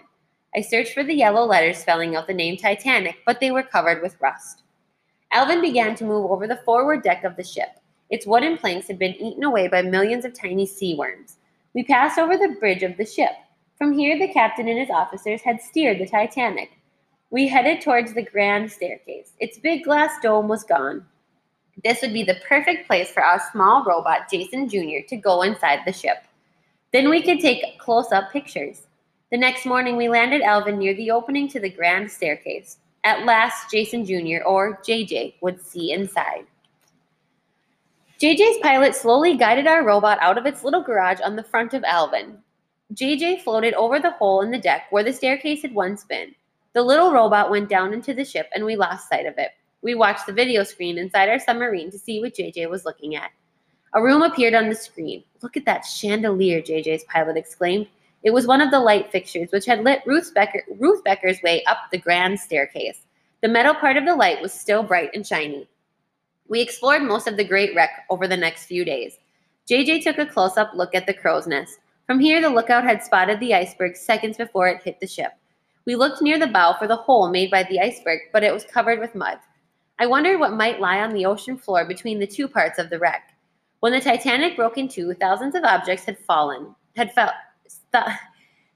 I 0.56 0.62
searched 0.62 0.94
for 0.94 1.04
the 1.04 1.13
yellow 1.13 1.46
letters 1.46 1.78
spelling 1.78 2.16
out 2.16 2.28
the 2.28 2.34
name 2.34 2.58
Titanic, 2.58 3.18
but 3.25 3.39
they 3.39 3.51
were 3.51 3.63
covered 3.63 4.01
with 4.01 4.20
rust. 4.20 4.63
Alvin 5.31 5.62
began 5.62 5.95
to 5.95 6.05
move 6.05 6.31
over 6.31 6.48
the 6.48 6.62
forward 6.65 7.03
deck 7.03 7.24
of 7.24 7.36
the 7.36 7.43
ship. 7.43 7.79
Its 8.09 8.25
wooden 8.25 8.57
planks 8.57 8.88
had 8.88 8.98
been 8.98 9.13
eaten 9.15 9.43
away 9.43 9.67
by 9.67 9.81
millions 9.81 10.25
of 10.25 10.33
tiny 10.33 10.65
sea 10.65 10.95
worms. 10.95 11.38
We 11.74 11.83
passed 11.83 12.17
over 12.17 12.36
the 12.36 12.55
bridge 12.59 12.81
of 12.81 12.98
the 12.98 13.05
ship. 13.05 13.31
From 13.77 13.93
here, 13.93 14.17
the 14.17 14.33
captain 14.33 14.67
and 14.67 14.79
his 14.79 14.89
officers 14.89 15.41
had 15.41 15.62
steered 15.62 16.00
the 16.00 16.07
Titanic. 16.07 16.71
We 17.29 17.48
headed 17.48 17.81
towards 17.81 18.13
the 18.13 18.24
grand 18.24 18.71
staircase. 18.71 19.33
Its 19.39 19.59
big 19.59 19.83
glass 19.83 20.15
dome 20.24 20.48
was 20.48 20.63
gone. 20.63 21.05
This 21.83 22.01
would 22.01 22.12
be 22.12 22.24
the 22.24 22.41
perfect 22.48 22.88
place 22.88 23.12
for 23.12 23.24
our 23.24 23.39
small 23.51 23.86
robot, 23.86 24.29
Jason 24.31 24.67
Jr., 24.67 25.05
to 25.07 25.15
go 25.15 25.43
inside 25.43 25.81
the 25.86 25.93
ship. 25.93 26.24
Then 26.91 27.09
we 27.09 27.21
could 27.21 27.39
take 27.39 27.77
close 27.77 28.12
up 28.12 28.31
pictures. 28.31 28.88
The 29.31 29.38
next 29.38 29.67
morning, 29.67 29.95
we 29.95 30.09
landed 30.09 30.41
Alvin 30.41 30.79
near 30.79 30.95
the 30.95 31.12
opening 31.12 31.48
to 31.50 31.59
the 31.59 31.69
grand 31.69 32.12
staircase. 32.12 32.77
At 33.03 33.25
last, 33.25 33.72
Jason 33.72 34.06
Jr., 34.06 34.44
or 34.46 34.79
JJ, 34.86 35.36
would 35.41 35.62
see 35.62 35.91
inside. 35.91 36.46
JJ's 38.20 38.58
pilot 38.62 38.96
slowly 38.96 39.38
guided 39.38 39.65
our 39.65 39.86
robot 39.86 40.18
out 40.22 40.38
of 40.38 40.46
its 40.46 40.63
little 40.63 40.84
garage 40.84 41.22
on 41.22 41.38
the 41.38 41.44
front 41.44 41.74
of 41.74 41.86
Alvin. 41.86 42.38
JJ 42.94 43.44
floated 43.44 43.74
over 43.75 44.00
the 44.00 44.12
hole 44.12 44.41
in 44.41 44.51
the 44.51 44.58
deck 44.58 44.88
where 44.89 45.03
the 45.03 45.13
staircase 45.13 45.62
had 45.62 45.74
once 45.74 46.03
been. 46.03 46.36
The 46.74 46.82
little 46.82 47.13
robot 47.13 47.50
went 47.50 47.70
down 47.70 47.94
into 47.94 48.13
the 48.13 48.25
ship 48.25 48.50
and 48.53 48.65
we 48.65 48.75
lost 48.75 49.08
sight 49.08 49.25
of 49.25 49.38
it. 49.38 49.51
We 49.82 49.96
watched 49.96 50.25
the 50.25 50.34
video 50.34 50.63
screen 50.63 50.98
inside 50.98 51.29
our 51.29 51.39
submarine 51.39 51.91
to 51.91 51.98
see 51.98 52.20
what 52.20 52.36
JJ 52.36 52.70
was 52.70 52.84
looking 52.84 53.15
at. 53.15 53.32
A 53.94 54.03
room 54.03 54.22
appeared 54.22 54.53
on 54.53 54.68
the 54.68 54.75
screen. 54.75 55.24
Look 55.41 55.56
at 55.56 55.65
that 55.65 55.86
chandelier, 55.86 56.62
JJ's 56.62 57.06
pilot 57.06 57.38
exclaimed. 57.38 57.88
It 58.23 58.31
was 58.31 58.47
one 58.47 58.61
of 58.61 58.71
the 58.71 58.79
light 58.79 59.11
fixtures 59.11 59.51
which 59.51 59.65
had 59.65 59.83
lit 59.83 60.01
Ruth, 60.05 60.33
Becker, 60.33 60.63
Ruth 60.77 61.03
Becker's 61.03 61.41
way 61.41 61.63
up 61.65 61.77
the 61.91 61.97
grand 61.97 62.39
staircase. 62.39 63.01
The 63.41 63.47
metal 63.47 63.73
part 63.73 63.95
of 63.95 64.05
the 64.05 64.15
light 64.15 64.41
was 64.41 64.51
still 64.51 64.83
bright 64.83 65.11
and 65.13 65.25
shiny. 65.25 65.69
We 66.49 66.61
explored 66.61 67.03
most 67.03 67.27
of 67.27 67.38
the 67.38 67.43
great 67.43 67.75
wreck 67.75 68.05
over 68.09 68.27
the 68.27 68.35
next 68.35 68.65
few 68.65 68.83
days. 68.83 69.17
JJ 69.69 70.03
took 70.03 70.17
a 70.17 70.25
close 70.25 70.57
up 70.57 70.71
look 70.73 70.93
at 70.95 71.05
the 71.05 71.13
crow's 71.13 71.47
nest. 71.47 71.79
From 72.07 72.19
here, 72.19 72.41
the 72.41 72.49
lookout 72.49 72.83
had 72.83 73.03
spotted 73.03 73.39
the 73.39 73.53
iceberg 73.53 73.95
seconds 73.95 74.35
before 74.35 74.67
it 74.67 74.83
hit 74.83 74.99
the 74.99 75.07
ship. 75.07 75.31
We 75.85 75.95
looked 75.95 76.21
near 76.21 76.39
the 76.39 76.47
bow 76.47 76.75
for 76.77 76.88
the 76.88 76.95
hole 76.95 77.29
made 77.29 77.51
by 77.51 77.63
the 77.63 77.79
iceberg, 77.79 78.19
but 78.33 78.43
it 78.43 78.53
was 78.53 78.63
covered 78.63 78.99
with 78.99 79.15
mud. 79.15 79.38
I 79.99 80.07
wondered 80.07 80.39
what 80.39 80.53
might 80.53 80.81
lie 80.81 81.01
on 81.01 81.13
the 81.13 81.25
ocean 81.25 81.57
floor 81.57 81.85
between 81.85 82.19
the 82.19 82.27
two 82.27 82.47
parts 82.47 82.79
of 82.79 82.89
the 82.89 82.99
wreck. 82.99 83.35
When 83.79 83.93
the 83.93 84.01
Titanic 84.01 84.55
broke 84.55 84.77
in 84.77 84.88
two, 84.88 85.13
thousands 85.13 85.55
of 85.55 85.63
objects 85.63 86.05
had 86.05 86.17
fallen, 86.17 86.75
had 86.95 87.13
fell, 87.13 87.31
th- 87.93 88.17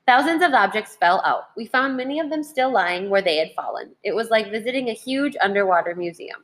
thousands 0.06 0.44
of 0.44 0.54
objects 0.54 0.96
fell 0.96 1.22
out. 1.26 1.50
We 1.56 1.66
found 1.66 1.98
many 1.98 2.20
of 2.20 2.30
them 2.30 2.44
still 2.44 2.72
lying 2.72 3.10
where 3.10 3.22
they 3.22 3.38
had 3.38 3.54
fallen. 3.56 3.96
It 4.04 4.16
was 4.16 4.30
like 4.30 4.52
visiting 4.52 4.90
a 4.90 4.94
huge 4.94 5.36
underwater 5.42 5.96
museum. 5.96 6.44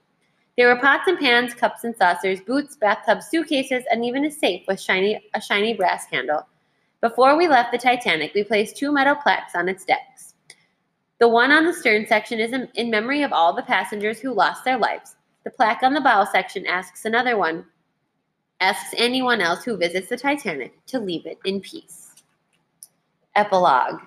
There 0.58 0.68
were 0.68 0.82
pots 0.82 1.08
and 1.08 1.18
pans, 1.18 1.54
cups 1.54 1.86
and 1.86 1.96
saucers, 1.96 2.42
boots, 2.42 2.76
bathtubs, 2.76 3.28
suitcases, 3.28 3.86
and 3.90 4.04
even 4.04 4.26
a 4.26 4.32
safe 4.32 4.66
with 4.68 4.82
shiny, 4.82 5.22
a 5.34 5.42
shiny 5.42 5.74
brass 5.74 6.06
handle. 6.12 6.46
Before 7.02 7.38
we 7.38 7.48
left 7.48 7.72
the 7.72 7.78
Titanic, 7.78 8.34
we 8.34 8.44
placed 8.44 8.76
two 8.76 8.92
metal 8.92 9.16
plaques 9.16 9.56
on 9.56 9.70
its 9.70 9.86
decks. 9.86 10.34
The 11.20 11.30
one 11.30 11.52
on 11.52 11.66
the 11.66 11.74
stern 11.74 12.06
section 12.08 12.40
is 12.40 12.54
in 12.76 12.90
memory 12.90 13.24
of 13.24 13.32
all 13.32 13.54
the 13.54 13.62
passengers 13.62 14.20
who 14.20 14.34
lost 14.34 14.66
their 14.66 14.78
lives. 14.78 15.16
The 15.46 15.50
plaque 15.50 15.82
on 15.82 15.94
the 15.94 16.02
bow 16.02 16.26
section 16.26 16.66
asks 16.66 17.06
another 17.06 17.38
one, 17.38 17.66
asks 18.60 18.94
anyone 18.98 19.40
else 19.40 19.64
who 19.64 19.78
visits 19.78 20.10
the 20.10 20.18
Titanic 20.18 20.74
to 20.88 21.00
leave 21.00 21.26
it 21.26 21.38
in 21.46 21.62
peace. 21.62 22.09
Epilogue 23.40 24.02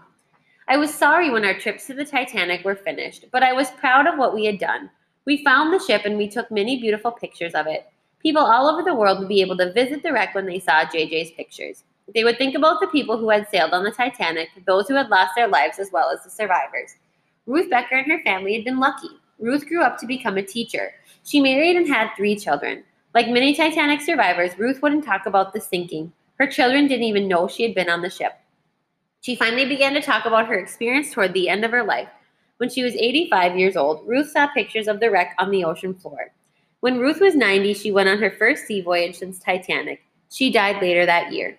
I 0.69 0.77
was 0.77 0.93
sorry 0.93 1.31
when 1.31 1.43
our 1.43 1.59
trips 1.59 1.87
to 1.87 1.95
the 1.95 2.05
Titanic 2.05 2.67
were 2.67 2.77
finished, 2.77 3.25
but 3.33 3.43
I 3.43 3.55
was 3.55 3.71
proud 3.71 4.07
of 4.07 4.19
what 4.19 4.35
we 4.35 4.45
had 4.45 4.59
done. 4.59 4.91
We 5.25 5.43
found 5.43 5.73
the 5.73 5.83
ship 5.83 6.03
and 6.05 6.19
we 6.19 6.29
took 6.29 6.51
many 6.51 6.79
beautiful 6.79 7.13
pictures 7.13 7.55
of 7.55 7.67
it. 7.67 7.87
People 8.21 8.43
all 8.43 8.69
over 8.69 8.83
the 8.83 8.95
world 8.95 9.21
would 9.21 9.31
be 9.31 9.41
able 9.41 9.57
to 9.57 9.73
visit 9.73 10.03
the 10.03 10.13
wreck 10.13 10.35
when 10.35 10.45
they 10.45 10.59
saw 10.59 10.85
JJ's 10.85 11.31
pictures. 11.31 11.85
They 12.15 12.25
would 12.25 12.37
think 12.37 12.55
about 12.55 12.83
the 12.83 12.89
people 12.89 13.17
who 13.17 13.31
had 13.31 13.49
sailed 13.49 13.73
on 13.73 13.85
the 13.85 13.91
Titanic, 13.91 14.51
those 14.67 14.87
who 14.87 14.97
had 14.97 15.09
lost 15.09 15.33
their 15.35 15.49
lives, 15.49 15.79
as 15.79 15.89
well 15.91 16.11
as 16.11 16.23
the 16.23 16.29
survivors. 16.29 16.97
Ruth 17.47 17.71
Becker 17.71 17.97
and 17.97 18.13
her 18.13 18.23
family 18.25 18.53
had 18.53 18.67
been 18.67 18.81
lucky. 18.81 19.09
Ruth 19.39 19.67
grew 19.67 19.81
up 19.83 19.97
to 20.01 20.07
become 20.07 20.37
a 20.37 20.43
teacher. 20.43 20.93
She 21.25 21.41
married 21.41 21.77
and 21.77 21.89
had 21.89 22.11
three 22.19 22.37
children. 22.37 22.85
Like 23.15 23.31
many 23.31 23.55
Titanic 23.55 24.03
survivors, 24.03 24.59
Ruth 24.59 24.83
wouldn't 24.83 25.07
talk 25.07 25.25
about 25.25 25.55
the 25.55 25.61
sinking. 25.63 26.13
Her 26.39 26.47
children 26.47 26.87
didn't 26.87 27.07
even 27.07 27.29
know 27.29 27.49
she 27.49 27.63
had 27.63 27.75
been 27.75 27.89
on 27.89 28.03
the 28.03 28.11
ship. 28.11 28.33
She 29.23 29.37
finally 29.37 29.65
began 29.65 29.95
to 29.95 30.03
talk 30.03 30.27
about 30.27 30.49
her 30.49 30.59
experience 30.59 31.13
toward 31.13 31.33
the 31.33 31.49
end 31.49 31.65
of 31.65 31.71
her 31.71 31.85
life. 31.85 32.09
When 32.57 32.69
she 32.69 32.83
was 32.83 32.97
85 32.97 33.57
years 33.57 33.77
old, 33.77 34.05
Ruth 34.05 34.31
saw 34.31 34.49
pictures 34.49 34.89
of 34.89 34.99
the 34.99 35.13
wreck 35.13 35.37
on 35.39 35.53
the 35.53 35.65
ocean 35.65 35.95
floor. 35.95 36.33
When 36.81 36.99
Ruth 36.99 37.21
was 37.21 37.37
90, 37.37 37.73
she 37.75 37.93
went 37.93 38.09
on 38.09 38.19
her 38.19 38.33
first 38.33 38.67
sea 38.67 38.81
voyage 38.81 39.15
since 39.15 39.39
Titanic. 39.39 40.03
She 40.29 40.51
died 40.51 40.83
later 40.83 41.07
that 41.07 41.33
year. 41.33 41.57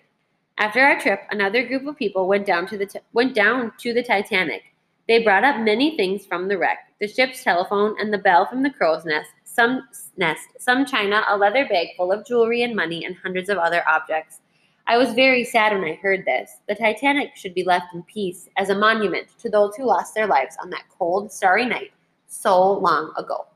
After 0.58 0.80
our 0.80 1.00
trip, 1.00 1.22
another 1.30 1.66
group 1.66 1.86
of 1.86 1.96
people 1.96 2.28
went 2.28 2.44
down 2.44 2.66
to 2.66 2.76
the 2.76 2.84
t- 2.84 3.00
went 3.14 3.34
down 3.34 3.72
to 3.78 3.94
the 3.94 4.02
Titanic. 4.02 4.62
They 5.08 5.22
brought 5.22 5.42
up 5.44 5.58
many 5.58 5.96
things 5.96 6.26
from 6.26 6.48
the 6.48 6.58
wreck 6.58 6.78
the 7.00 7.08
ship's 7.08 7.42
telephone 7.42 7.96
and 7.98 8.12
the 8.12 8.18
bell 8.18 8.44
from 8.44 8.62
the 8.62 8.70
crow's 8.70 9.06
nest, 9.06 9.30
some 9.44 9.88
nest, 10.18 10.48
some 10.58 10.84
china, 10.84 11.24
a 11.28 11.36
leather 11.38 11.66
bag 11.66 11.88
full 11.96 12.12
of 12.12 12.26
jewelry 12.26 12.62
and 12.62 12.76
money, 12.76 13.06
and 13.06 13.16
hundreds 13.16 13.48
of 13.48 13.56
other 13.56 13.82
objects. 13.88 14.40
I 14.86 14.98
was 14.98 15.14
very 15.14 15.44
sad 15.44 15.72
when 15.72 15.90
I 15.90 15.94
heard 15.94 16.26
this. 16.26 16.58
The 16.68 16.74
Titanic 16.74 17.36
should 17.36 17.54
be 17.54 17.64
left 17.64 17.94
in 17.94 18.02
peace 18.02 18.48
as 18.58 18.68
a 18.68 18.78
monument 18.78 19.28
to 19.38 19.48
those 19.48 19.74
who 19.76 19.86
lost 19.86 20.14
their 20.14 20.26
lives 20.26 20.56
on 20.62 20.68
that 20.70 20.84
cold, 20.98 21.32
starry 21.32 21.64
night 21.64 21.92
so 22.26 22.74
long 22.74 23.12
ago. 23.16 23.46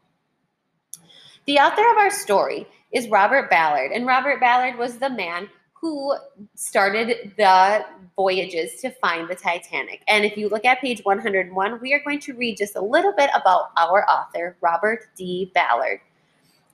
The 1.47 1.59
author 1.59 1.83
of 1.91 1.99
our 1.99 2.11
story 2.11 2.67
is 2.93 3.09
Robert 3.09 3.51
Ballard, 3.51 3.93
and 3.93 4.07
Robert 4.07 4.41
Ballard 4.41 4.79
was 4.79 4.97
the 4.97 5.11
man 5.11 5.51
who 5.75 6.15
started 6.55 7.33
the 7.37 7.85
voyages 8.17 8.81
to 8.81 8.91
find 8.91 9.29
the 9.29 9.35
Titanic. 9.35 10.03
And 10.09 10.25
if 10.25 10.37
you 10.37 10.49
look 10.49 10.65
at 10.65 10.81
page 10.81 11.01
101, 11.05 11.81
we 11.81 11.93
are 11.93 12.03
going 12.03 12.21
to 12.21 12.35
read 12.35 12.57
just 12.57 12.75
a 12.75 12.81
little 12.81 13.13
bit 13.13 13.31
about 13.35 13.71
our 13.77 14.09
author, 14.09 14.57
Robert 14.63 15.07
D. 15.15 15.53
Ballard. 15.55 16.01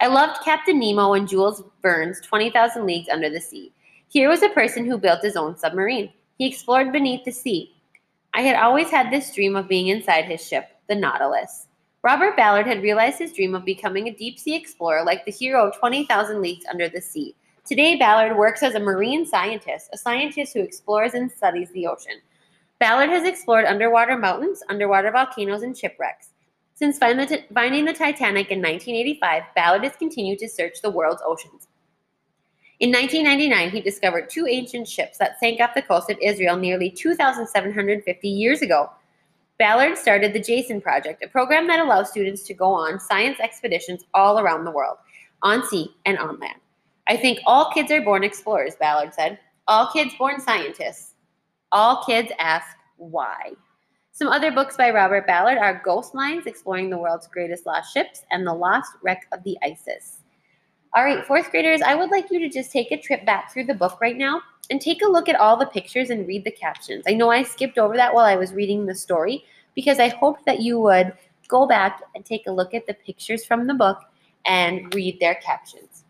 I 0.01 0.07
loved 0.07 0.43
Captain 0.45 0.79
Nemo 0.79 1.13
and 1.13 1.29
Jules 1.29 1.63
Verne's 1.83 2.21
20,000 2.21 2.87
Leagues 2.87 3.09
Under 3.09 3.29
the 3.29 3.41
Sea. 3.41 3.74
Here 4.15 4.29
was 4.29 4.45
a 4.45 4.49
person 4.51 4.87
who 4.87 4.97
built 4.97 5.23
his 5.23 5.35
own 5.35 5.57
submarine. 5.57 6.13
He 6.39 6.47
explored 6.47 6.93
beneath 6.93 7.25
the 7.25 7.33
sea. 7.33 7.75
I 8.33 8.43
had 8.43 8.55
always 8.55 8.89
had 8.89 9.11
this 9.11 9.35
dream 9.35 9.57
of 9.57 9.67
being 9.67 9.89
inside 9.89 10.27
his 10.27 10.47
ship, 10.47 10.69
the 10.89 10.95
Nautilus. 10.95 11.67
Robert 12.05 12.37
Ballard 12.37 12.65
had 12.65 12.81
realized 12.81 13.19
his 13.19 13.33
dream 13.33 13.57
of 13.57 13.65
becoming 13.65 14.07
a 14.07 14.15
deep 14.15 14.39
sea 14.39 14.55
explorer 14.55 15.03
like 15.05 15.25
the 15.25 15.33
hero 15.33 15.67
of 15.67 15.77
20,000 15.77 16.41
Leagues 16.41 16.65
Under 16.71 16.89
the 16.89 17.01
Sea. 17.01 17.35
Today, 17.67 17.97
Ballard 17.97 18.39
works 18.39 18.63
as 18.63 18.77
a 18.77 18.79
marine 18.79 19.27
scientist, 19.27 19.91
a 19.93 19.99
scientist 19.99 20.55
who 20.55 20.61
explores 20.61 21.15
and 21.15 21.29
studies 21.29 21.73
the 21.73 21.89
ocean. 21.89 22.21
Ballard 22.79 23.11
has 23.11 23.27
explored 23.27 23.65
underwater 23.65 24.17
mountains, 24.17 24.63
underwater 24.69 25.11
volcanoes, 25.11 25.63
and 25.63 25.77
shipwrecks. 25.77 26.29
Since 26.75 26.99
finding 26.99 27.85
the 27.85 27.93
Titanic 27.93 28.53
in 28.53 28.63
1985, 28.63 29.43
Ballard 29.57 29.83
has 29.83 29.97
continued 29.97 30.39
to 30.39 30.49
search 30.49 30.83
the 30.83 30.91
world's 30.91 31.23
oceans. 31.27 31.67
In 32.81 32.91
1999, 32.91 33.71
he 33.71 33.81
discovered 33.81 34.29
two 34.29 34.47
ancient 34.47 34.89
ships 34.89 35.19
that 35.19 35.39
sank 35.39 35.61
off 35.61 35.75
the 35.75 35.83
coast 35.83 36.11
of 36.11 36.19
Israel 36.21 36.57
nearly 36.57 36.91
2,750 36.91 38.29
years 38.29 38.63
ago. 38.63 38.91
Ballard 39.59 39.97
started 39.97 40.33
the 40.33 40.41
Jason 40.41 40.81
Project, 40.81 41.23
a 41.23 41.29
program 41.29 41.69
that 41.69 41.79
allows 41.79 42.11
students 42.11 42.43
to 42.43 42.55
go 42.55 42.73
on 42.73 42.99
science 42.99 43.39
expeditions 43.39 44.05
all 44.13 44.41
around 44.41 44.65
the 44.65 44.73
world, 44.73 44.97
on 45.43 45.65
sea 45.69 45.95
and 46.05 46.19
on 46.19 46.41
land. 46.41 46.59
I 47.07 47.17
think 47.17 47.39
all 47.47 47.71
kids 47.71 47.93
are 47.93 48.03
born 48.03 48.25
explorers, 48.25 48.75
Ballard 48.75 49.15
said. 49.15 49.39
All 49.69 49.93
kids 49.93 50.15
born 50.19 50.41
scientists. 50.41 51.13
All 51.71 52.03
kids 52.05 52.33
ask 52.41 52.67
why. 52.97 53.53
Some 54.11 54.29
other 54.29 54.51
books 54.51 54.77
by 54.77 54.91
Robert 54.91 55.27
Ballard 55.27 55.59
are 55.59 55.83
Ghost 55.85 56.15
Liners, 56.15 56.47
Exploring 56.47 56.91
the 56.91 56.99
World's 56.99 57.29
Greatest 57.29 57.67
Lost 57.67 57.93
Ships, 57.93 58.23
and 58.31 58.47
The 58.47 58.53
Lost 58.53 58.93
Wreck 59.03 59.27
of 59.33 59.43
the 59.45 59.57
Isis. 59.63 60.24
All 60.97 61.03
right, 61.03 61.27
fourth 61.27 61.51
graders, 61.51 61.83
I 61.83 61.97
would 61.97 62.13
like 62.13 62.31
you 62.31 62.39
to 62.39 62.49
just 62.49 62.71
take 62.71 62.93
a 62.93 62.97
trip 62.97 63.27
back 63.27 63.53
through 63.53 63.65
the 63.65 63.75
book 63.75 64.01
right 64.01 64.17
now 64.17 64.41
and 64.71 64.81
take 64.81 65.03
a 65.03 65.09
look 65.09 65.29
at 65.29 65.35
all 65.35 65.57
the 65.57 65.67
pictures 65.67 66.11
and 66.11 66.25
read 66.25 66.45
the 66.45 66.53
captions. 66.53 67.03
I 67.09 67.15
know 67.15 67.31
I 67.31 67.43
skipped 67.43 67.79
over 67.79 67.97
that 67.97 68.15
while 68.15 68.25
I 68.25 68.37
was 68.37 68.53
reading 68.53 68.87
the 68.87 68.95
story 68.95 69.45
because 69.75 69.99
I 69.99 70.11
hoped 70.11 70.47
that 70.47 70.61
you 70.61 70.79
would 70.79 71.13
go 71.49 71.67
back 71.67 72.01
and 72.15 72.25
take 72.25 72.47
a 72.47 72.53
look 72.53 72.75
at 72.75 72.87
the 72.87 72.95
pictures 72.95 73.45
from 73.45 73.67
the 73.67 73.75
book 73.75 73.99
and 74.47 74.95
read 74.95 75.19
their 75.19 75.35
captions. 75.35 76.04